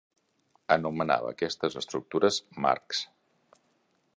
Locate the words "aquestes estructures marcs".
1.33-3.03